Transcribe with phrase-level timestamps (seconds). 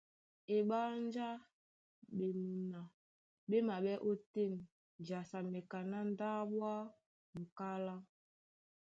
[0.57, 1.27] Eɓánjá
[2.17, 2.79] ɓemuna
[3.49, 4.53] ɓé maɓɛ́ ótên
[5.07, 6.91] jasamɛ kaná ndáɓo a ́
[7.35, 7.95] mukálá.